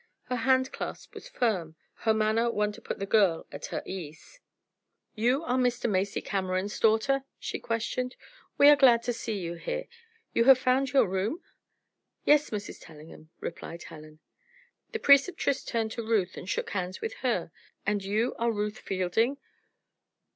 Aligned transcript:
Her 0.31 0.37
handclasp 0.37 1.13
was 1.13 1.29
firm, 1.29 1.75
her 1.93 2.13
manner 2.15 2.49
one 2.49 2.71
to 2.71 2.81
put 2.81 2.97
the 2.97 3.05
girl 3.05 3.45
at 3.51 3.67
her 3.67 3.83
ease. 3.85 4.39
"You 5.13 5.43
are 5.43 5.59
Mr. 5.59 5.87
Macy 5.87 6.21
Cameron's 6.23 6.79
daughter?" 6.79 7.23
she 7.37 7.59
questioned. 7.59 8.15
"We 8.57 8.67
are 8.69 8.75
glad 8.75 9.03
to 9.03 9.13
see 9.13 9.37
you 9.37 9.53
here. 9.53 9.85
You 10.33 10.45
have 10.45 10.57
found 10.57 10.91
your 10.91 11.07
room?" 11.07 11.43
"Yes, 12.25 12.49
Mrs. 12.49 12.79
Tellingham," 12.83 13.29
replied 13.41 13.83
Helen. 13.83 14.17
The 14.91 14.97
Preceptress 14.97 15.63
turned 15.63 15.91
to 15.91 16.01
Ruth 16.03 16.35
and 16.35 16.49
shook 16.49 16.71
hands 16.71 16.99
with 16.99 17.13
her. 17.21 17.51
"And 17.85 18.03
you 18.03 18.33
are 18.39 18.51
Ruth 18.51 18.79
Fielding? 18.79 19.37